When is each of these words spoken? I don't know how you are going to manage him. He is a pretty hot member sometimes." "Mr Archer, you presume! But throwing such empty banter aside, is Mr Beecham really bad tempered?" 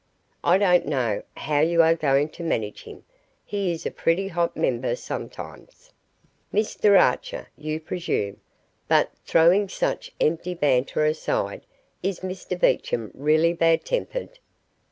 I 0.43 0.57
don't 0.57 0.87
know 0.87 1.21
how 1.37 1.59
you 1.59 1.83
are 1.83 1.93
going 1.93 2.29
to 2.29 2.41
manage 2.43 2.85
him. 2.85 3.03
He 3.45 3.71
is 3.71 3.85
a 3.85 3.91
pretty 3.91 4.29
hot 4.29 4.57
member 4.57 4.95
sometimes." 4.95 5.91
"Mr 6.51 6.99
Archer, 6.99 7.49
you 7.55 7.79
presume! 7.79 8.37
But 8.87 9.11
throwing 9.27 9.69
such 9.69 10.11
empty 10.19 10.55
banter 10.55 11.05
aside, 11.05 11.67
is 12.01 12.21
Mr 12.21 12.59
Beecham 12.59 13.11
really 13.13 13.53
bad 13.53 13.85
tempered?" 13.85 14.39